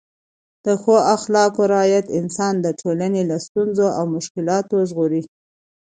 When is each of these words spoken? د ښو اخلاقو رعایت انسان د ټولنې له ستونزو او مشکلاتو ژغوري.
د 0.65 0.67
ښو 0.81 0.95
اخلاقو 1.15 1.61
رعایت 1.73 2.07
انسان 2.19 2.53
د 2.61 2.67
ټولنې 2.79 3.21
له 3.29 3.37
ستونزو 3.45 3.85
او 3.97 4.03
مشکلاتو 4.15 4.75
ژغوري. 4.89 5.23